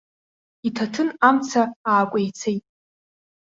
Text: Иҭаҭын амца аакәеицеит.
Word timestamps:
Иҭаҭын 0.67 1.09
амца 1.27 1.63
аакәеицеит. 1.91 2.63